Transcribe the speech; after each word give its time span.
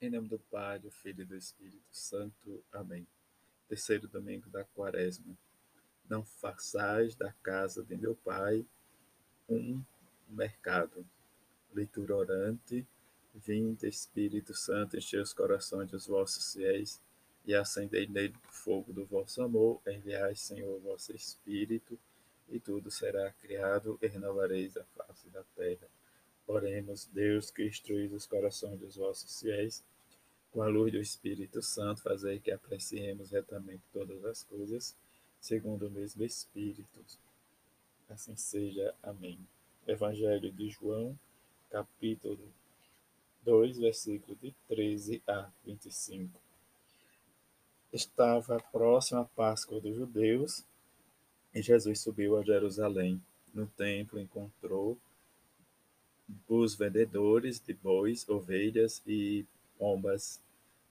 Em 0.00 0.10
nome 0.10 0.28
do 0.28 0.38
Pai, 0.38 0.78
do 0.78 0.92
Filho 0.92 1.22
e 1.22 1.24
do 1.24 1.34
Espírito 1.34 1.82
Santo. 1.90 2.62
Amém. 2.70 3.04
Terceiro 3.68 4.06
domingo 4.06 4.48
da 4.48 4.62
quaresma. 4.62 5.36
Não 6.08 6.24
façais 6.24 7.16
da 7.16 7.32
casa 7.42 7.82
de 7.82 7.96
meu 7.96 8.14
Pai 8.14 8.64
um 9.48 9.82
mercado. 10.28 11.04
Leitura 11.74 12.14
orante. 12.14 12.86
Vinde, 13.34 13.88
Espírito 13.88 14.54
Santo, 14.54 14.96
enchei 14.96 15.18
os 15.20 15.32
corações 15.32 15.90
dos 15.90 16.06
vossos 16.06 16.52
fiéis 16.52 17.00
e 17.44 17.52
acendei 17.52 18.06
nele 18.06 18.36
o 18.48 18.52
fogo 18.52 18.92
do 18.92 19.04
vosso 19.04 19.42
amor. 19.42 19.82
Enviai, 19.84 20.36
Senhor, 20.36 20.76
o 20.76 20.80
vosso 20.80 21.12
Espírito 21.12 21.98
e 22.48 22.60
tudo 22.60 22.88
será 22.88 23.32
criado 23.32 23.98
e 24.00 24.06
renovareis 24.06 24.76
a 24.76 24.84
face 24.84 25.28
da 25.30 25.42
terra. 25.56 25.88
Oremos, 26.48 27.04
Deus, 27.12 27.50
que 27.50 27.66
instruís 27.66 28.10
os 28.10 28.26
corações 28.26 28.80
dos 28.80 28.96
vossos 28.96 29.38
fiéis, 29.38 29.84
com 30.50 30.62
a 30.62 30.66
luz 30.66 30.90
do 30.90 30.98
Espírito 30.98 31.60
Santo, 31.60 32.00
fazei 32.00 32.40
que 32.40 32.50
apreciemos 32.50 33.30
retamente 33.30 33.82
todas 33.92 34.24
as 34.24 34.42
coisas, 34.44 34.96
segundo 35.42 35.86
o 35.86 35.90
mesmo 35.90 36.24
Espírito. 36.24 37.04
Assim 38.08 38.34
seja. 38.34 38.94
Amém. 39.02 39.38
Evangelho 39.86 40.50
de 40.50 40.70
João, 40.70 41.14
capítulo 41.70 42.40
2, 43.42 43.78
versículo 43.78 44.34
de 44.40 44.54
13 44.68 45.22
a 45.28 45.50
25. 45.66 46.40
Estava 47.92 48.58
próxima 48.72 49.20
a 49.20 49.24
Páscoa 49.26 49.80
dos 49.80 49.94
judeus 49.94 50.64
e 51.54 51.60
Jesus 51.60 52.00
subiu 52.00 52.38
a 52.38 52.42
Jerusalém. 52.42 53.22
No 53.52 53.66
templo 53.66 54.18
encontrou 54.18 54.96
os 56.48 56.74
vendedores 56.74 57.60
de 57.60 57.74
bois, 57.74 58.28
ovelhas 58.28 59.02
e 59.06 59.46
pombas 59.78 60.40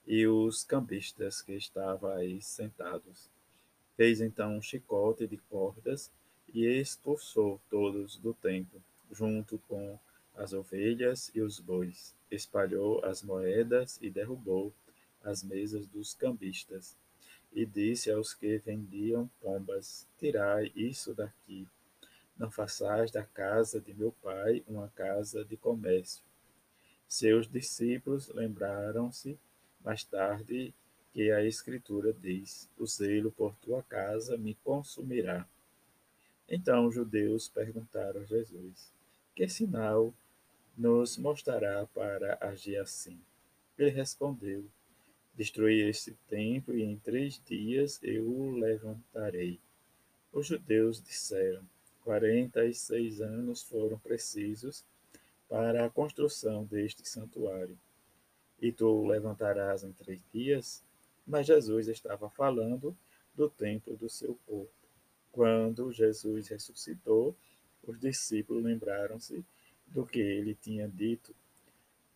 e 0.06 0.26
os 0.26 0.64
cambistas 0.64 1.42
que 1.42 1.54
estavam 1.54 2.12
aí 2.12 2.42
sentados. 2.42 3.30
Fez 3.96 4.22
então 4.22 4.58
um 4.58 4.62
chicote 4.62 5.28
de 5.28 5.38
cordas 5.38 6.12
e 6.54 6.66
expulsou 6.66 7.60
todos 7.70 8.18
do 8.18 8.34
templo, 8.34 8.82
junto 9.12 9.60
com 9.68 10.00
as 10.36 10.54
ovelhas 10.54 11.32
e 11.34 11.42
os 11.42 11.60
bois. 11.60 12.14
Espalhou 12.32 13.04
as 13.04 13.22
moedas 13.22 14.00
e 14.02 14.10
derrubou 14.10 14.72
as 15.24 15.44
mesas 15.44 15.88
dos 15.88 16.14
cambistas. 16.14 16.96
E 17.54 17.66
disse 17.66 18.12
aos 18.12 18.34
que 18.34 18.58
vendiam 18.60 19.30
pombas: 19.42 20.08
Tirai 20.20 20.72
isso 20.76 21.14
daqui 21.14 21.68
não 22.38 22.52
façais 22.52 23.12
da 23.12 23.24
casa 23.24 23.82
de 23.82 23.94
meu 23.94 24.12
pai 24.12 24.64
uma 24.68 24.90
casa 24.90 25.44
de 25.44 25.58
comércio. 25.58 26.24
Seus 27.08 27.50
discípulos 27.50 28.28
lembraram-se 28.30 29.40
mais 29.84 30.04
tarde 30.04 30.74
que 31.14 31.32
a 31.32 31.44
Escritura 31.44 32.14
diz: 32.14 32.70
O 32.78 32.86
zelo 32.86 33.32
por 33.32 33.56
tua 33.56 33.82
casa 33.84 34.38
me 34.38 34.56
consumirá. 34.56 35.48
Então 36.50 36.86
os 36.86 36.96
judeus 36.96 37.48
perguntaram 37.48 38.22
a 38.22 38.26
Jesus: 38.26 38.92
Que 39.36 39.48
sinal 39.48 40.14
nos 40.78 41.18
mostrará 41.18 41.86
para 41.88 42.38
agir 42.42 42.78
assim? 42.78 43.20
Ele 43.78 43.90
respondeu: 43.90 44.66
Destruí 45.34 45.82
este 45.82 46.12
templo 46.28 46.76
e 46.76 46.84
em 46.84 46.98
três 46.98 47.42
dias 47.46 48.00
eu 48.04 48.28
o 48.28 48.52
levantarei. 48.52 49.60
Os 50.32 50.48
judeus 50.48 51.02
disseram: 51.02 51.64
quarenta 52.08 52.64
e 52.64 52.74
seis 52.74 53.20
anos 53.20 53.62
foram 53.64 54.00
precisos 54.00 54.82
para 55.50 55.86
a 55.86 55.90
construção 55.90 56.64
deste 56.64 57.06
santuário. 57.06 57.78
E 58.62 58.72
tu 58.72 58.88
o 58.88 59.06
levantarás 59.06 59.84
em 59.84 59.92
três 59.92 60.22
dias? 60.34 60.82
Mas 61.28 61.48
Jesus 61.48 61.90
estava 61.90 62.30
falando 62.30 62.96
do 63.36 63.50
templo 63.50 63.98
do 63.98 64.08
seu 64.08 64.40
corpo. 64.48 64.72
Quando 65.34 65.92
Jesus 65.92 66.48
ressuscitou, 66.48 67.36
os 67.84 68.00
discípulos 68.00 68.64
lembraram-se 68.64 69.44
do 69.86 70.06
que 70.06 70.22
ele 70.22 70.56
tinha 70.56 70.88
dito 70.88 71.36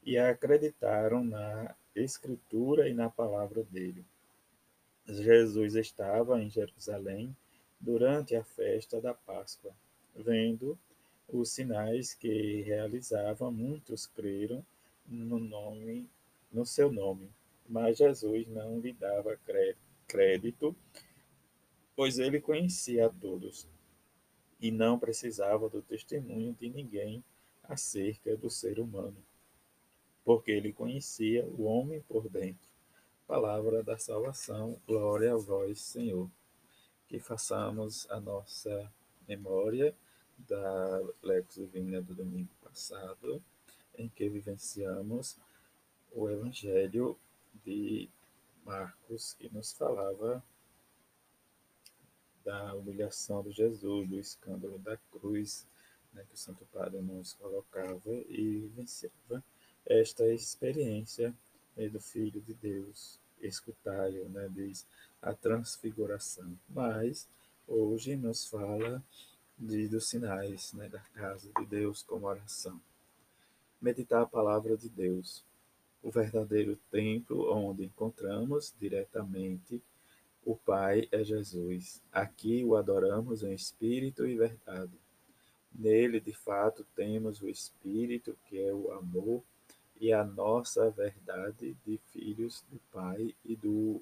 e 0.05 0.17
acreditaram 0.17 1.21
na 1.21 1.75
Escritura 1.93 2.87
e 2.87 2.93
na 2.93 3.09
palavra 3.09 3.61
dele. 3.65 4.05
Jesus 5.05 5.75
estava 5.75 6.41
em 6.41 6.49
Jerusalém 6.49 7.35
durante 7.81 8.35
a 8.35 8.43
festa 8.43 9.01
da 9.01 9.13
Páscoa. 9.13 9.73
Vendo 10.15 10.77
os 11.27 11.49
sinais 11.49 12.13
que 12.13 12.61
realizava, 12.61 13.49
muitos 13.49 14.05
creram 14.05 14.63
no 15.07 15.39
nome, 15.39 16.09
no 16.51 16.65
seu 16.65 16.91
nome. 16.91 17.29
Mas 17.67 17.97
Jesus 17.97 18.47
não 18.47 18.79
lhe 18.79 18.93
dava 18.93 19.39
crédito, 20.07 20.75
pois 21.95 22.19
ele 22.19 22.39
conhecia 22.39 23.07
a 23.07 23.09
todos 23.09 23.67
e 24.59 24.69
não 24.69 24.99
precisava 24.99 25.69
do 25.69 25.81
testemunho 25.81 26.53
de 26.53 26.69
ninguém 26.69 27.23
acerca 27.63 28.35
do 28.35 28.49
ser 28.49 28.79
humano, 28.79 29.17
porque 30.25 30.51
ele 30.51 30.73
conhecia 30.73 31.45
o 31.45 31.63
homem 31.63 32.01
por 32.01 32.29
dentro. 32.29 32.69
Palavra 33.25 33.81
da 33.81 33.97
salvação, 33.97 34.77
glória 34.85 35.33
a 35.33 35.37
vós, 35.37 35.79
Senhor 35.79 36.29
que 37.11 37.19
façamos 37.19 38.09
a 38.09 38.21
nossa 38.21 38.89
memória 39.27 39.93
da 40.47 41.01
Lex 41.21 41.55
Divina 41.55 42.01
do 42.01 42.15
domingo 42.15 42.49
passado, 42.63 43.43
em 43.97 44.07
que 44.07 44.29
vivenciamos 44.29 45.35
o 46.13 46.29
Evangelho 46.29 47.19
de 47.65 48.09
Marcos, 48.63 49.33
que 49.33 49.53
nos 49.53 49.73
falava 49.73 50.41
da 52.45 52.73
humilhação 52.75 53.43
de 53.43 53.51
Jesus, 53.51 54.07
do 54.07 54.17
escândalo 54.17 54.79
da 54.79 54.95
cruz, 55.11 55.67
né, 56.13 56.23
que 56.29 56.35
o 56.35 56.37
Santo 56.37 56.65
Padre 56.71 57.01
nos 57.01 57.33
colocava 57.33 58.09
e 58.29 58.69
vivenciava 58.69 59.43
esta 59.85 60.25
experiência 60.29 61.35
né, 61.75 61.89
do 61.89 61.99
Filho 61.99 62.39
de 62.39 62.53
Deus. 62.53 63.19
Escutai-o, 63.41 64.29
né, 64.29 64.47
diz 64.49 64.87
a 65.21 65.33
transfiguração. 65.33 66.57
Mas 66.69 67.27
hoje 67.67 68.15
nos 68.15 68.45
fala 68.45 69.03
de, 69.57 69.87
dos 69.87 70.09
sinais 70.09 70.73
né, 70.73 70.89
da 70.89 70.99
casa 71.13 71.49
de 71.59 71.65
Deus 71.65 72.01
como 72.03 72.27
oração. 72.27 72.79
Meditar 73.81 74.23
a 74.23 74.27
palavra 74.27 74.77
de 74.77 74.89
Deus, 74.89 75.43
o 76.03 76.11
verdadeiro 76.11 76.77
templo 76.91 77.51
onde 77.53 77.85
encontramos 77.85 78.73
diretamente 78.79 79.81
o 80.43 80.55
Pai 80.55 81.07
é 81.11 81.23
Jesus. 81.23 82.01
Aqui 82.11 82.63
o 82.63 82.75
adoramos 82.75 83.43
em 83.43 83.53
espírito 83.53 84.25
e 84.25 84.35
verdade. 84.35 84.91
Nele, 85.73 86.19
de 86.19 86.33
fato, 86.33 86.85
temos 86.95 87.41
o 87.41 87.49
Espírito, 87.49 88.35
que 88.45 88.59
é 88.59 88.73
o 88.73 88.91
amor, 88.91 89.43
e 89.99 90.11
a 90.11 90.23
nossa 90.23 90.89
verdade 90.89 91.77
de 91.85 91.97
filhos 92.11 92.63
do 92.71 92.79
Pai 92.91 93.35
e 93.45 93.55
do 93.55 94.01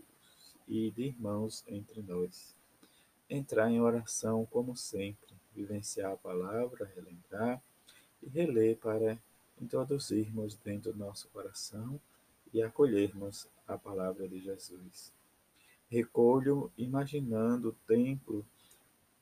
e 0.69 0.91
de 0.91 1.05
irmãos 1.05 1.63
entre 1.67 2.01
nós. 2.03 2.53
Entrar 3.27 3.69
em 3.71 3.81
oração 3.81 4.45
como 4.45 4.77
sempre, 4.77 5.35
vivenciar 5.53 6.13
a 6.13 6.17
palavra, 6.17 6.89
relembrar 6.95 7.61
e 8.21 8.29
reler 8.29 8.77
para 8.77 9.17
introduzirmos 9.59 10.55
dentro 10.55 10.93
do 10.93 10.99
nosso 10.99 11.27
coração 11.29 11.99
e 12.53 12.61
acolhermos 12.61 13.47
a 13.67 13.77
palavra 13.77 14.27
de 14.27 14.39
Jesus. 14.39 15.11
Recolho 15.89 16.71
imaginando 16.77 17.69
o 17.69 17.87
templo 17.87 18.45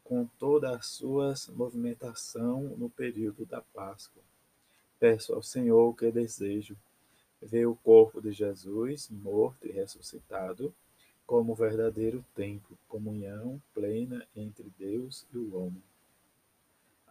com 0.03 0.25
toda 0.37 0.75
a 0.75 0.81
sua 0.81 1.33
movimentação 1.49 2.61
no 2.77 2.89
período 2.89 3.45
da 3.45 3.61
Páscoa. 3.61 4.21
Peço 4.99 5.33
ao 5.33 5.43
Senhor 5.43 5.95
que 5.95 6.11
desejo 6.11 6.77
ver 7.41 7.65
o 7.67 7.75
corpo 7.75 8.21
de 8.21 8.31
Jesus 8.31 9.09
morto 9.09 9.67
e 9.67 9.71
ressuscitado 9.71 10.73
como 11.27 11.53
verdadeiro 11.53 12.23
templo, 12.33 12.77
comunhão 12.87 13.61
plena 13.73 14.25
entre 14.33 14.71
Deus 14.79 15.25
e 15.33 15.37
o 15.37 15.57
homem. 15.57 15.83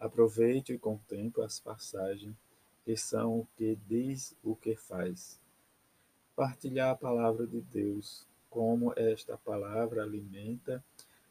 Aproveite 0.00 0.72
e 0.72 0.78
contemple 0.78 1.44
as 1.44 1.60
passagens 1.60 2.34
que 2.82 2.96
são 2.96 3.40
o 3.40 3.48
que 3.58 3.76
diz 3.86 4.34
o 4.42 4.56
que 4.56 4.74
faz. 4.74 5.38
Partilhar 6.34 6.90
a 6.90 6.96
palavra 6.96 7.46
de 7.46 7.60
Deus, 7.60 8.26
como 8.48 8.94
esta 8.96 9.36
palavra 9.36 10.02
alimenta 10.02 10.82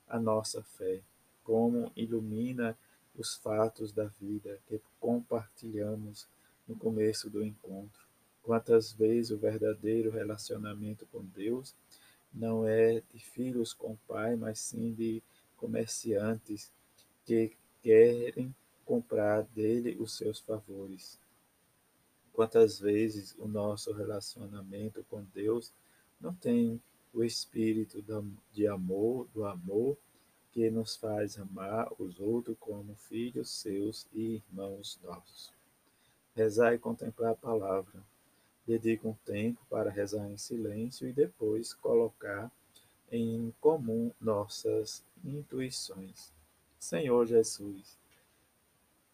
a 0.07 0.19
nossa 0.19 0.61
fé, 0.61 1.01
como 1.43 1.91
ilumina 1.95 2.77
os 3.17 3.35
fatos 3.35 3.91
da 3.91 4.05
vida 4.05 4.59
que 4.67 4.79
compartilhamos 4.99 6.27
no 6.67 6.75
começo 6.75 7.31
do 7.31 7.43
encontro. 7.43 8.05
Quantas 8.43 8.91
vezes 8.91 9.31
o 9.31 9.37
verdadeiro 9.37 10.11
relacionamento 10.11 11.07
com 11.07 11.23
Deus 11.23 11.73
não 12.35 12.67
é 12.67 13.01
de 13.13 13.19
filhos 13.19 13.73
com 13.73 13.95
pai, 14.07 14.35
mas 14.35 14.59
sim 14.59 14.93
de 14.93 15.23
comerciantes 15.55 16.71
que 17.25 17.55
querem 17.81 18.53
comprar 18.83 19.43
dele 19.43 19.97
os 19.99 20.17
seus 20.17 20.39
favores. 20.39 21.17
Quantas 22.33 22.79
vezes 22.79 23.33
o 23.39 23.47
nosso 23.47 23.93
relacionamento 23.93 25.03
com 25.09 25.23
Deus 25.33 25.71
não 26.19 26.33
tem 26.33 26.81
o 27.13 27.23
espírito 27.23 28.03
de 28.51 28.67
amor, 28.67 29.27
do 29.33 29.45
amor, 29.45 29.97
que 30.51 30.69
nos 30.69 30.95
faz 30.95 31.37
amar 31.37 31.87
os 31.99 32.19
outros 32.19 32.57
como 32.59 32.95
filhos 32.95 33.49
seus 33.49 34.07
e 34.13 34.35
irmãos 34.35 34.99
nossos. 35.03 35.51
Rezar 36.35 36.73
e 36.73 36.79
contemplar 36.79 37.31
a 37.31 37.35
palavra. 37.35 38.03
Dedica 38.67 39.07
um 39.07 39.13
tempo 39.25 39.61
para 39.69 39.91
rezar 39.91 40.29
em 40.29 40.37
silêncio 40.37 41.07
e 41.07 41.13
depois 41.13 41.73
colocar 41.73 42.51
em 43.11 43.53
comum 43.61 44.11
nossas 44.19 45.03
intuições. 45.23 46.31
Senhor 46.79 47.25
Jesus, 47.25 47.97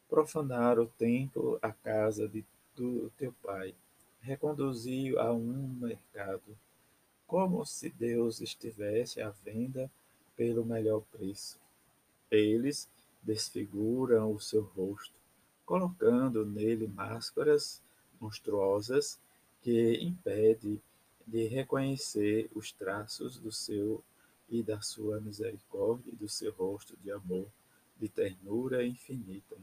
profanar 0.09 0.79
o 0.79 0.87
templo, 0.87 1.59
a 1.61 1.71
casa 1.71 2.27
de 2.27 2.45
do 2.75 3.11
teu 3.17 3.33
pai, 3.43 3.75
reconduziu 4.21 5.19
a 5.19 5.31
um 5.31 5.67
mercado, 5.79 6.57
como 7.27 7.65
se 7.65 7.89
Deus 7.89 8.41
estivesse 8.41 9.21
à 9.21 9.29
venda 9.29 9.89
pelo 10.35 10.65
melhor 10.65 11.01
preço. 11.11 11.59
Eles 12.29 12.87
desfiguram 13.21 14.31
o 14.33 14.39
seu 14.39 14.63
rosto, 14.63 15.13
colocando 15.65 16.45
nele 16.45 16.87
máscaras 16.87 17.81
monstruosas 18.19 19.19
que 19.61 19.99
impede 20.01 20.79
de 21.25 21.47
reconhecer 21.47 22.49
os 22.53 22.71
traços 22.71 23.37
do 23.37 23.51
seu 23.51 24.03
e 24.49 24.61
da 24.61 24.81
sua 24.81 25.19
misericórdia 25.21 26.11
e 26.11 26.15
do 26.15 26.27
seu 26.27 26.51
rosto 26.51 26.97
de 27.03 27.11
amor, 27.11 27.47
de 27.99 28.09
ternura 28.09 28.85
infinita 28.85 29.55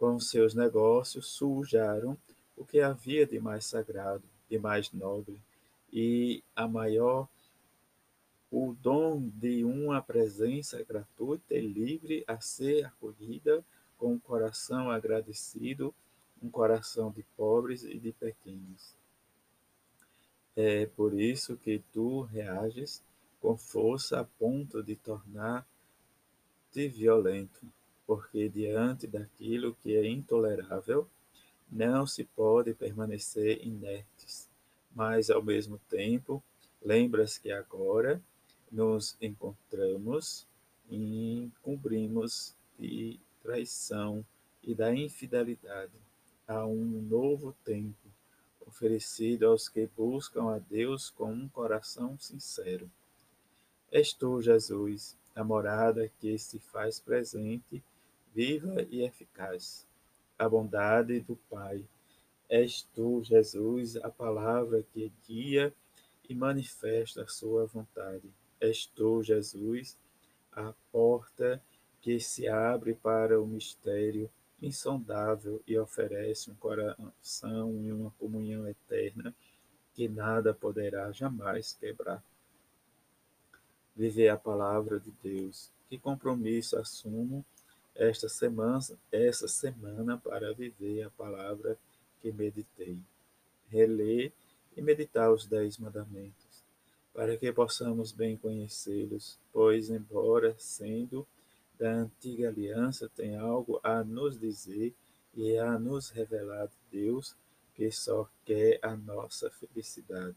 com 0.00 0.18
seus 0.18 0.54
negócios 0.54 1.26
sujaram 1.26 2.16
o 2.56 2.64
que 2.64 2.80
havia 2.80 3.26
de 3.26 3.38
mais 3.38 3.66
sagrado, 3.66 4.22
de 4.48 4.58
mais 4.58 4.90
nobre, 4.92 5.38
e 5.92 6.42
a 6.56 6.66
maior 6.66 7.28
o 8.50 8.74
dom 8.80 9.28
de 9.34 9.62
uma 9.62 10.00
presença 10.00 10.82
gratuita 10.82 11.54
e 11.54 11.60
livre 11.60 12.24
a 12.26 12.40
ser 12.40 12.86
acolhida 12.86 13.62
com 13.98 14.14
um 14.14 14.18
coração 14.18 14.90
agradecido, 14.90 15.94
um 16.42 16.48
coração 16.48 17.10
de 17.10 17.22
pobres 17.36 17.84
e 17.84 17.98
de 17.98 18.10
pequenos. 18.10 18.99
É 20.56 20.86
por 20.86 21.18
isso 21.18 21.56
que 21.56 21.82
tu 21.92 22.22
reages 22.22 23.02
com 23.40 23.56
força 23.56 24.20
a 24.20 24.24
ponto 24.24 24.82
de 24.82 24.96
tornar-te 24.96 25.66
violento 26.88 27.66
porque 28.10 28.48
diante 28.48 29.06
daquilo 29.06 29.72
que 29.72 29.94
é 29.94 30.04
intolerável, 30.04 31.06
não 31.70 32.04
se 32.04 32.24
pode 32.24 32.74
permanecer 32.74 33.64
inertes, 33.64 34.48
mas 34.92 35.30
ao 35.30 35.40
mesmo 35.40 35.78
tempo, 35.88 36.42
lembras 36.82 37.38
que 37.38 37.52
agora 37.52 38.20
nos 38.68 39.16
encontramos 39.22 40.44
e 40.90 41.48
cumprimos 41.62 42.52
de 42.76 43.20
traição 43.44 44.26
e 44.60 44.74
da 44.74 44.92
infidelidade 44.92 45.94
a 46.48 46.66
um 46.66 47.00
novo 47.02 47.54
tempo 47.64 48.09
oferecido 48.80 49.46
aos 49.46 49.68
que 49.68 49.86
buscam 49.94 50.54
a 50.54 50.58
Deus 50.58 51.10
com 51.10 51.30
um 51.30 51.46
coração 51.50 52.18
sincero. 52.18 52.90
És 53.92 54.14
tu, 54.14 54.40
Jesus, 54.40 55.18
a 55.34 55.44
morada 55.44 56.10
que 56.18 56.38
se 56.38 56.58
faz 56.58 56.98
presente 56.98 57.84
viva 58.34 58.86
e 58.88 59.02
eficaz. 59.02 59.86
A 60.38 60.48
bondade 60.48 61.20
do 61.20 61.36
Pai. 61.50 61.84
És 62.48 62.82
tu, 62.94 63.22
Jesus, 63.22 63.96
a 63.96 64.08
palavra 64.08 64.82
que 64.94 65.12
guia 65.28 65.74
e 66.26 66.34
manifesta 66.34 67.24
a 67.24 67.28
sua 67.28 67.66
vontade. 67.66 68.32
És 68.58 68.86
tu, 68.86 69.22
Jesus, 69.22 69.94
a 70.52 70.72
porta 70.90 71.62
que 72.00 72.18
se 72.18 72.48
abre 72.48 72.94
para 72.94 73.38
o 73.38 73.46
mistério 73.46 74.30
insondável 74.60 75.62
e 75.66 75.78
oferece 75.78 76.50
um 76.50 76.54
coração 76.54 77.82
e 77.82 77.92
uma 77.92 78.10
comunhão 78.12 78.66
eterna 78.68 79.34
que 79.94 80.08
nada 80.08 80.54
poderá 80.54 81.10
jamais 81.12 81.76
quebrar. 81.78 82.22
Viver 83.96 84.28
a 84.28 84.36
palavra 84.36 85.00
de 85.00 85.10
Deus. 85.22 85.70
Que 85.88 85.98
compromisso 85.98 86.76
assumo 86.76 87.44
esta 87.94 88.28
semana, 88.28 88.80
essa 89.10 89.48
semana 89.48 90.16
para 90.16 90.54
viver 90.54 91.02
a 91.02 91.10
palavra 91.10 91.76
que 92.22 92.30
meditei. 92.30 92.98
Reler 93.68 94.32
e 94.76 94.82
meditar 94.82 95.32
os 95.32 95.46
dez 95.46 95.78
mandamentos, 95.78 96.64
para 97.12 97.36
que 97.36 97.52
possamos 97.52 98.12
bem 98.12 98.36
conhecê-los, 98.36 99.36
pois, 99.52 99.90
embora 99.90 100.54
sendo 100.58 101.26
da 101.80 101.94
antiga 101.94 102.48
aliança, 102.48 103.08
tem 103.08 103.36
algo 103.36 103.80
a 103.82 104.04
nos 104.04 104.38
dizer 104.38 104.94
e 105.34 105.56
a 105.56 105.78
nos 105.78 106.10
revelar 106.10 106.66
de 106.66 106.76
Deus, 106.92 107.34
que 107.74 107.90
só 107.90 108.28
quer 108.44 108.78
a 108.82 108.94
nossa 108.94 109.50
felicidade. 109.50 110.36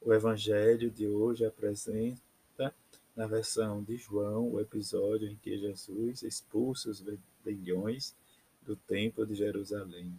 O 0.00 0.14
Evangelho 0.14 0.90
de 0.90 1.06
hoje 1.06 1.44
apresenta 1.44 2.74
na 3.14 3.26
versão 3.26 3.82
de 3.82 3.98
João, 3.98 4.50
o 4.50 4.60
episódio 4.60 5.28
em 5.28 5.36
que 5.36 5.58
Jesus 5.58 6.22
expulsa 6.22 6.88
os 6.88 7.04
vendilhões 7.44 8.16
do 8.62 8.74
Templo 8.74 9.26
de 9.26 9.34
Jerusalém. 9.34 10.18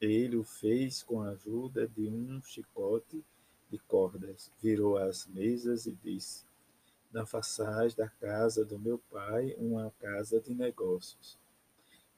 Ele 0.00 0.36
o 0.36 0.42
fez 0.42 1.04
com 1.04 1.22
a 1.22 1.30
ajuda 1.30 1.86
de 1.86 2.08
um 2.08 2.42
chicote 2.42 3.24
de 3.70 3.78
cordas, 3.78 4.50
virou 4.60 4.98
as 4.98 5.24
mesas 5.28 5.86
e 5.86 5.92
disse: 5.92 6.44
Não 7.16 7.24
façais 7.24 7.94
da 7.94 8.10
casa 8.10 8.62
do 8.62 8.78
meu 8.78 8.98
pai 9.10 9.56
uma 9.56 9.90
casa 10.02 10.38
de 10.38 10.54
negócios. 10.54 11.38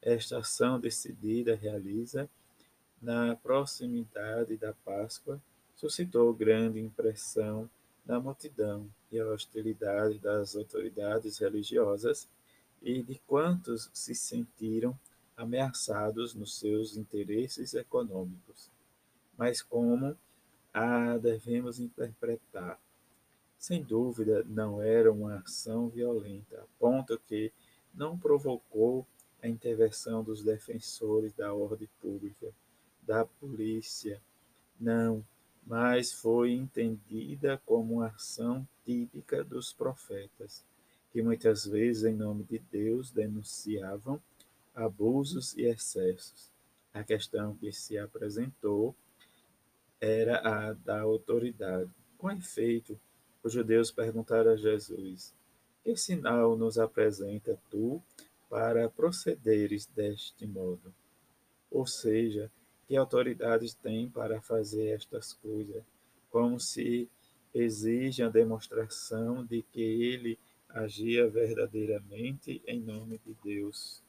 Esta 0.03 0.39
ação 0.39 0.81
decidida 0.81 1.55
realiza 1.55 2.29
na 3.01 3.37
proximidade 3.37 4.57
da 4.57 4.73
Páscoa 4.73 5.41
suscitou 5.77 6.35
grande 6.35 6.81
impressão 6.81 7.71
da 8.05 8.19
multidão 8.19 8.91
e 9.13 9.21
a 9.21 9.27
hostilidade 9.29 10.19
das 10.19 10.57
autoridades 10.57 11.39
religiosas 11.39 12.29
e 12.83 13.01
de 13.01 13.21
quantos 13.25 13.89
se 13.93 14.17
sentiram 14.17 14.99
ameaçados 15.37 16.35
nos 16.35 16.59
seus 16.59 16.97
interesses 16.97 17.73
econômicos. 17.73 18.69
Mas 19.37 19.63
como 19.63 20.19
a 20.75 21.17
devemos 21.19 21.79
interpretar? 21.79 22.81
Sem 23.59 23.83
dúvida, 23.83 24.45
não 24.45 24.81
era 24.81 25.13
uma 25.13 25.39
ação 25.39 25.89
violenta, 25.89 26.61
a 26.61 26.67
ponto 26.79 27.19
que 27.27 27.53
não 27.93 28.17
provocou 28.17 29.05
a 29.43 29.49
intervenção 29.49 30.23
dos 30.23 30.43
defensores 30.45 31.33
da 31.33 31.53
ordem 31.53 31.89
pública, 32.01 32.53
da 33.03 33.25
polícia. 33.25 34.23
Não, 34.79 35.25
mas 35.67 36.13
foi 36.13 36.53
entendida 36.53 37.61
como 37.67 37.97
uma 37.97 38.07
ação 38.07 38.67
típica 38.85 39.43
dos 39.43 39.73
profetas, 39.73 40.65
que 41.11 41.21
muitas 41.21 41.67
vezes, 41.67 42.05
em 42.05 42.15
nome 42.15 42.45
de 42.45 42.59
Deus, 42.59 43.11
denunciavam 43.11 44.23
abusos 44.75 45.57
e 45.57 45.63
excessos. 45.63 46.53
A 46.95 47.03
questão 47.03 47.57
que 47.57 47.73
se 47.73 47.99
apresentou 47.99 48.95
era 50.01 50.39
a 50.39 50.73
da 50.73 51.01
autoridade. 51.01 51.91
Com 52.17 52.31
efeito, 52.31 52.99
os 53.49 53.55
judeus 53.55 53.91
perguntaram 53.91 54.53
a 54.53 54.57
Jesus: 54.57 55.35
Que 55.83 55.97
sinal 55.97 56.55
nos 56.55 56.79
apresenta 56.79 57.59
tu 57.71 58.03
para 58.49 58.89
procederes 58.91 59.87
deste 59.87 60.47
modo? 60.47 60.95
Ou 61.71 61.87
seja, 61.87 62.51
que 62.87 62.95
autoridades 62.95 63.73
tem 63.75 64.09
para 64.09 64.41
fazer 64.41 64.89
estas 64.89 65.33
coisas, 65.33 65.83
como 66.31 66.61
se 66.61 67.09
exige 67.55 68.23
a 68.23 68.29
demonstração 68.29 69.45
de 69.45 69.63
que 69.63 69.81
ele 69.81 70.39
agia 70.69 71.27
verdadeiramente 71.27 72.63
em 72.67 72.81
nome 72.81 73.19
de 73.25 73.35
Deus. 73.43 74.03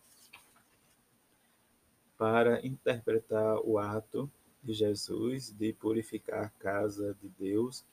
Para 2.18 2.66
interpretar 2.66 3.58
o 3.66 3.80
ato 3.80 4.30
de 4.62 4.74
Jesus 4.74 5.50
de 5.52 5.72
purificar 5.72 6.46
a 6.46 6.50
casa 6.62 7.16
de 7.22 7.30
Deus, 7.30 7.86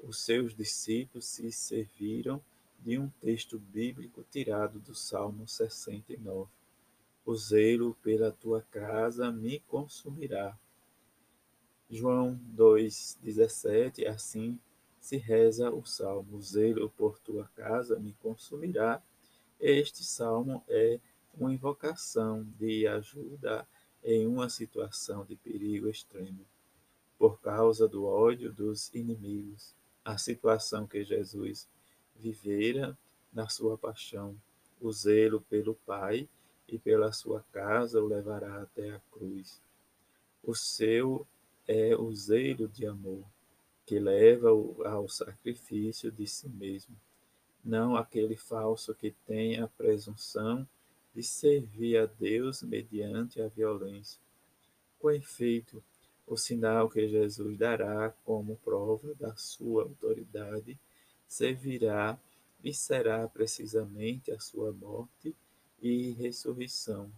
os 0.00 0.24
seus 0.24 0.54
discípulos 0.54 1.26
se 1.26 1.50
serviram 1.52 2.42
de 2.78 2.98
um 2.98 3.08
texto 3.20 3.58
bíblico 3.58 4.24
tirado 4.30 4.78
do 4.78 4.94
Salmo 4.94 5.46
69 5.48 6.48
o 7.26 7.34
zelo 7.34 7.92
pela 8.04 8.30
tua 8.30 8.62
casa 8.70 9.32
me 9.32 9.58
consumirá. 9.66 10.56
João 11.90 12.38
2,17 12.56 14.06
Assim 14.06 14.58
se 15.00 15.16
reza 15.16 15.70
o 15.72 15.84
salmo: 15.84 16.36
O 16.36 16.42
zelo 16.42 16.88
por 16.90 17.18
tua 17.18 17.50
casa 17.56 17.98
me 17.98 18.12
consumirá. 18.22 19.02
Este 19.58 20.04
salmo 20.04 20.62
é 20.68 21.00
uma 21.34 21.52
invocação 21.52 22.46
de 22.58 22.86
ajuda 22.86 23.66
em 24.04 24.24
uma 24.24 24.48
situação 24.48 25.24
de 25.24 25.34
perigo 25.34 25.88
extremo, 25.88 26.46
por 27.18 27.40
causa 27.40 27.88
do 27.88 28.04
ódio 28.04 28.52
dos 28.52 28.94
inimigos, 28.94 29.74
a 30.06 30.16
situação 30.16 30.86
que 30.86 31.02
Jesus 31.02 31.68
vivera 32.14 32.96
na 33.32 33.48
sua 33.48 33.76
paixão. 33.76 34.36
O 34.80 34.92
zelo 34.92 35.40
pelo 35.40 35.74
Pai 35.74 36.28
e 36.68 36.78
pela 36.78 37.10
sua 37.10 37.44
casa 37.52 38.00
o 38.00 38.06
levará 38.06 38.62
até 38.62 38.90
a 38.90 39.00
cruz. 39.10 39.60
O 40.44 40.54
seu 40.54 41.26
é 41.66 41.96
o 41.96 42.14
zelo 42.14 42.68
de 42.68 42.86
amor, 42.86 43.24
que 43.84 43.98
leva 43.98 44.48
ao 44.48 45.08
sacrifício 45.08 46.12
de 46.12 46.24
si 46.24 46.48
mesmo, 46.48 46.94
não 47.64 47.96
aquele 47.96 48.36
falso 48.36 48.94
que 48.94 49.10
tem 49.26 49.58
a 49.58 49.66
presunção 49.66 50.68
de 51.12 51.22
servir 51.24 51.96
a 51.96 52.06
Deus 52.06 52.62
mediante 52.62 53.42
a 53.42 53.48
violência. 53.48 54.20
Com 55.00 55.10
efeito, 55.10 55.82
o 56.26 56.36
sinal 56.36 56.90
que 56.90 57.08
Jesus 57.08 57.56
dará 57.56 58.12
como 58.24 58.56
prova 58.64 59.14
da 59.14 59.34
sua 59.36 59.84
autoridade 59.84 60.78
servirá 61.28 62.18
e 62.64 62.74
será 62.74 63.28
precisamente 63.28 64.32
a 64.32 64.40
sua 64.40 64.72
morte 64.72 65.34
e 65.80 66.10
ressurreição. 66.12 67.10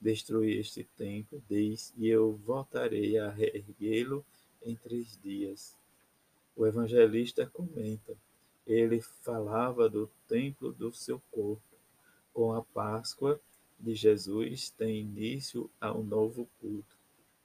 Destruir 0.00 0.60
este 0.60 0.84
templo, 0.96 1.42
diz, 1.48 1.92
e 1.96 2.08
eu 2.08 2.32
voltarei 2.44 3.18
a 3.18 3.30
reerguê-lo 3.30 4.24
em 4.62 4.74
três 4.76 5.18
dias. 5.22 5.74
O 6.56 6.66
evangelista 6.66 7.46
comenta, 7.46 8.16
ele 8.66 9.00
falava 9.00 9.88
do 9.88 10.08
templo 10.28 10.72
do 10.72 10.92
seu 10.92 11.20
corpo. 11.30 11.62
Com 12.32 12.52
a 12.52 12.62
Páscoa 12.62 13.40
de 13.78 13.94
Jesus 13.94 14.70
tem 14.70 15.00
início 15.00 15.70
a 15.80 15.92
um 15.92 16.02
novo 16.02 16.48
culto. 16.60 16.93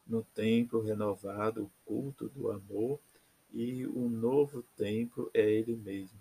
No 0.09 0.23
templo 0.33 0.81
renovado, 0.81 1.65
o 1.65 1.71
culto 1.85 2.27
do 2.29 2.51
amor, 2.51 2.99
e 3.53 3.85
o 3.85 4.09
novo 4.09 4.63
templo 4.75 5.29
é 5.35 5.47
ele 5.47 5.75
mesmo. 5.75 6.17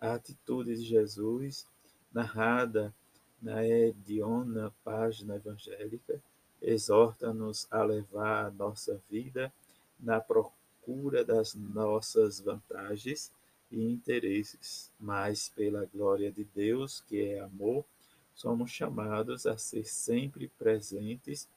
A 0.00 0.14
atitude 0.14 0.76
de 0.76 0.84
Jesus, 0.84 1.66
narrada 2.12 2.94
na 3.40 3.66
hedionda 3.66 4.72
página 4.84 5.34
evangélica, 5.34 6.22
exorta-nos 6.60 7.66
a 7.72 7.82
levar 7.82 8.46
a 8.46 8.50
nossa 8.52 9.00
vida 9.10 9.52
na 9.98 10.20
procura 10.20 11.24
das 11.24 11.54
nossas 11.54 12.38
vantagens 12.38 13.32
e 13.68 13.82
interesses, 13.82 14.92
mas 15.00 15.48
pela 15.48 15.86
glória 15.86 16.30
de 16.30 16.44
Deus, 16.44 17.02
que 17.08 17.20
é 17.20 17.40
amor, 17.40 17.84
somos 18.32 18.70
chamados 18.70 19.44
a 19.44 19.58
ser 19.58 19.86
sempre 19.86 20.46
presentes 20.56 21.48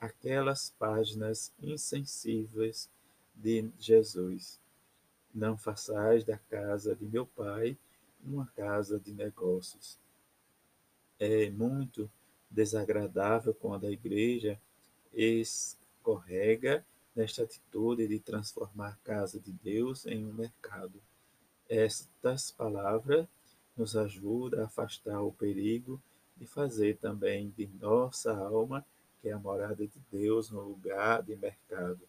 aquelas 0.00 0.70
páginas 0.78 1.52
insensíveis 1.62 2.88
de 3.34 3.70
Jesus. 3.78 4.60
Não 5.34 5.56
façais 5.56 6.24
da 6.24 6.38
casa 6.38 6.94
de 6.94 7.04
meu 7.06 7.26
pai 7.26 7.76
uma 8.24 8.46
casa 8.56 8.98
de 8.98 9.12
negócios. 9.12 9.98
É 11.18 11.50
muito 11.50 12.10
desagradável 12.50 13.54
quando 13.54 13.86
a 13.86 13.90
igreja 13.90 14.60
escorrega 15.12 16.84
nesta 17.14 17.42
atitude 17.42 18.06
de 18.06 18.18
transformar 18.20 18.90
a 18.90 19.04
casa 19.04 19.40
de 19.40 19.52
Deus 19.52 20.06
em 20.06 20.24
um 20.24 20.32
mercado. 20.32 21.00
Estas 21.68 22.50
palavras 22.50 23.26
nos 23.76 23.96
ajudam 23.96 24.60
a 24.60 24.66
afastar 24.66 25.20
o 25.20 25.32
perigo 25.32 26.00
de 26.36 26.46
fazer 26.46 26.96
também 26.98 27.52
de 27.56 27.66
nossa 27.80 28.32
alma, 28.32 28.84
que 29.20 29.28
é 29.28 29.32
a 29.32 29.38
morada 29.38 29.86
de 29.86 30.00
Deus, 30.10 30.50
no 30.50 30.60
lugar 30.62 31.22
de 31.22 31.36
mercado, 31.36 32.00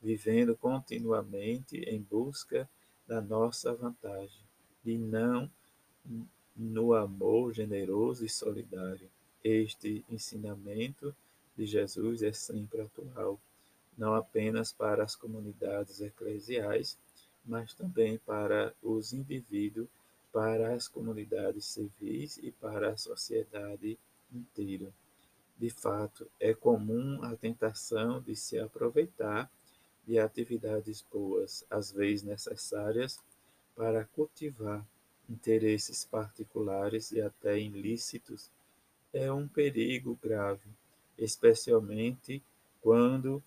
vivendo 0.00 0.56
continuamente 0.56 1.78
em 1.78 2.00
busca 2.00 2.68
da 3.06 3.20
nossa 3.20 3.74
vantagem 3.74 4.40
e 4.84 4.96
não 4.98 5.50
no 6.56 6.94
amor 6.94 7.52
generoso 7.52 8.24
e 8.24 8.28
solidário. 8.28 9.08
Este 9.42 10.04
ensinamento 10.10 11.14
de 11.56 11.66
Jesus 11.66 12.22
é 12.22 12.32
sempre 12.32 12.80
atual, 12.80 13.38
não 13.96 14.14
apenas 14.14 14.72
para 14.72 15.02
as 15.02 15.14
comunidades 15.14 16.00
eclesiais, 16.00 16.96
mas 17.44 17.74
também 17.74 18.18
para 18.18 18.72
os 18.82 19.12
indivíduos, 19.12 19.88
para 20.32 20.74
as 20.74 20.88
comunidades 20.88 21.66
civis 21.66 22.38
e 22.38 22.50
para 22.52 22.90
a 22.90 22.96
sociedade 22.96 23.98
inteira. 24.32 24.92
De 25.62 25.70
fato, 25.70 26.28
é 26.40 26.52
comum 26.52 27.22
a 27.22 27.36
tentação 27.36 28.20
de 28.20 28.34
se 28.34 28.58
aproveitar 28.58 29.48
de 30.04 30.18
atividades 30.18 31.04
boas, 31.08 31.64
às 31.70 31.92
vezes 31.92 32.24
necessárias, 32.24 33.20
para 33.76 34.04
cultivar 34.06 34.84
interesses 35.30 36.04
particulares 36.04 37.12
e 37.12 37.20
até 37.20 37.60
ilícitos, 37.60 38.50
é 39.12 39.32
um 39.32 39.46
perigo 39.46 40.18
grave, 40.20 40.68
especialmente 41.16 42.42
quando 42.80 43.40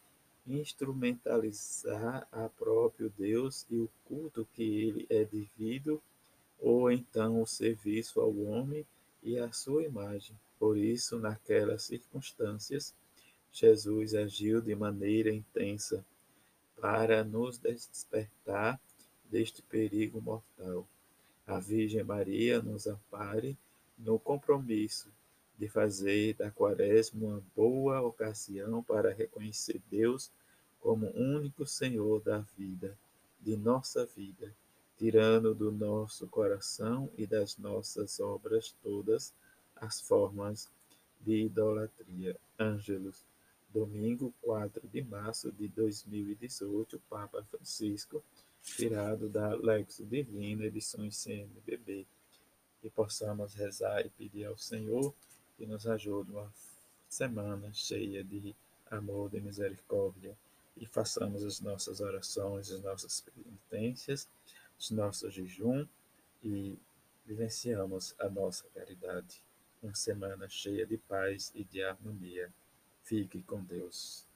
instrumentalizar 0.47 2.25
a 2.31 2.47
próprio 2.47 3.11
Deus 3.17 3.65
e 3.69 3.75
o 3.75 3.89
culto 4.05 4.47
que 4.53 4.63
ele 4.63 5.05
é 5.09 5.25
devido, 5.25 6.01
ou 6.61 6.89
então 6.89 7.41
o 7.41 7.45
serviço 7.45 8.21
ao 8.21 8.33
homem 8.37 8.85
e 9.21 9.37
à 9.37 9.51
sua 9.51 9.83
imagem. 9.83 10.33
Por 10.59 10.77
isso, 10.77 11.19
naquelas 11.19 11.83
circunstâncias, 11.83 12.93
Jesus 13.51 14.13
agiu 14.13 14.61
de 14.61 14.75
maneira 14.75 15.33
intensa 15.33 16.05
para 16.79 17.23
nos 17.23 17.57
despertar 17.57 18.79
deste 19.29 19.61
perigo 19.61 20.21
mortal. 20.21 20.87
A 21.47 21.59
Virgem 21.59 22.03
Maria 22.03 22.61
nos 22.61 22.87
ampare 22.87 23.57
no 23.97 24.19
compromisso 24.19 25.09
de 25.57 25.67
fazer 25.69 26.33
da 26.35 26.51
quaresma 26.51 27.27
uma 27.27 27.43
boa 27.55 28.01
ocasião 28.01 28.83
para 28.83 29.13
reconhecer 29.13 29.81
Deus 29.89 30.31
como 30.81 31.07
único 31.15 31.65
Senhor 31.65 32.21
da 32.21 32.39
vida, 32.57 32.97
de 33.39 33.55
nossa 33.55 34.05
vida, 34.05 34.53
tirando 34.97 35.55
do 35.55 35.71
nosso 35.71 36.27
coração 36.27 37.09
e 37.17 37.25
das 37.25 37.57
nossas 37.57 38.19
obras 38.19 38.75
todas 38.83 39.33
as 39.75 40.01
formas 40.01 40.69
de 41.21 41.45
idolatria. 41.45 42.37
Ângelos, 42.59 43.23
domingo 43.73 44.33
4 44.41 44.87
de 44.87 45.03
março 45.03 45.51
de 45.51 45.67
2018, 45.67 47.01
Papa 47.09 47.43
Francisco 47.43 48.23
tirado 48.65 49.29
da 49.29 49.55
Lexo 49.55 50.03
Divina, 50.05 50.65
edições 50.65 51.15
CNBB, 51.17 52.05
que 52.81 52.89
possamos 52.89 53.53
rezar 53.53 54.05
e 54.05 54.09
pedir 54.09 54.45
ao 54.45 54.57
Senhor 54.57 55.13
que 55.55 55.65
nos 55.65 55.87
ajude 55.87 56.31
uma 56.31 56.51
semana 57.07 57.71
cheia 57.73 58.23
de 58.23 58.55
amor, 58.89 59.29
de 59.29 59.39
misericórdia, 59.39 60.35
e 60.75 60.85
façamos 60.85 61.43
as 61.43 61.61
nossas 61.61 62.01
orações, 62.01 62.69
as 62.69 62.81
nossas 62.81 63.21
penitências, 63.21 64.27
os 64.77 64.91
nossos 64.91 65.33
jejum 65.33 65.87
e 66.43 66.77
vivenciamos 67.25 68.13
a 68.19 68.29
nossa 68.29 68.65
caridade. 68.73 69.41
Uma 69.85 69.93
semana 69.93 70.49
cheia 70.49 70.83
de 70.83 70.97
paz 70.97 71.51
e 71.53 71.63
de 71.63 71.83
harmonia. 71.83 72.51
Fique 73.03 73.43
com 73.43 73.63
Deus. 73.63 74.27